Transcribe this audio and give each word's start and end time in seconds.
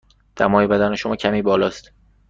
دمای 0.35 0.67
بدن 0.67 0.95
شما 0.95 1.15
کمی 1.15 1.41
بالا 1.41 1.67
است. 1.67 1.91